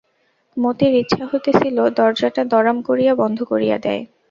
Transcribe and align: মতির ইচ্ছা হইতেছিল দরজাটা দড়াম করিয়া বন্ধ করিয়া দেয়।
মতির 0.57 0.93
ইচ্ছা 0.95 1.23
হইতেছিল 1.29 1.77
দরজাটা 1.97 2.41
দড়াম 2.51 2.77
করিয়া 2.87 3.13
বন্ধ 3.15 3.37
করিয়া 3.43 3.77
দেয়। 3.77 4.01